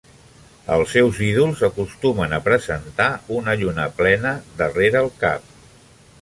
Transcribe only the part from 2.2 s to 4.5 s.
a presentar una lluna plena